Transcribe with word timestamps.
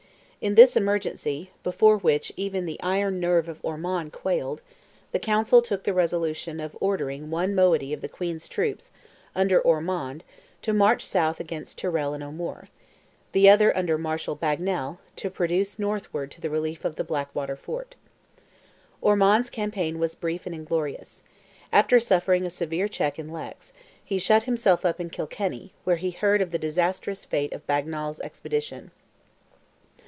In 0.41 0.55
this 0.55 0.75
emergency, 0.75 1.51
before 1.61 1.97
which 1.99 2.31
even 2.35 2.65
the 2.65 2.81
iron 2.81 3.19
nerve 3.19 3.47
of 3.47 3.59
Ormond 3.63 4.11
quailed, 4.11 4.63
the 5.11 5.19
Council 5.19 5.61
took 5.61 5.83
the 5.83 5.93
resolution 5.93 6.59
of 6.59 6.75
ordering 6.81 7.29
one 7.29 7.53
moiety 7.53 7.93
of 7.93 8.01
the 8.01 8.09
Queen's 8.09 8.49
troops 8.49 8.89
under 9.35 9.61
Ormond 9.61 10.23
to 10.63 10.73
march 10.73 11.05
south 11.05 11.39
against 11.39 11.77
Tyrrell 11.77 12.15
and 12.15 12.23
O'Moore; 12.23 12.69
the 13.33 13.47
other 13.49 13.77
under 13.77 13.99
Marshal 13.99 14.33
Bagnal, 14.35 14.97
to 15.17 15.29
proceed 15.29 15.77
northward 15.77 16.31
to 16.31 16.41
the 16.41 16.49
relief 16.49 16.85
of 16.85 16.95
the 16.95 17.03
Blackwater 17.03 17.55
fort. 17.55 17.95
Ormond's 18.99 19.51
campaign 19.51 19.99
was 19.99 20.15
brief 20.15 20.47
and 20.47 20.55
inglorious. 20.55 21.21
After 21.71 21.99
suffering 21.99 22.47
a 22.47 22.49
severe 22.49 22.87
check 22.87 23.19
in 23.19 23.27
Leix, 23.29 23.73
he 24.03 24.17
shut 24.17 24.45
himself 24.45 24.87
up 24.87 24.99
in 24.99 25.11
Kilkenny, 25.11 25.73
where 25.83 25.97
he 25.97 26.09
heard 26.09 26.41
of 26.41 26.49
the 26.49 26.57
disastrous 26.57 27.25
fate 27.25 27.53
of 27.53 27.67
Bagnal's 27.67 28.19
expedition. 28.21 28.89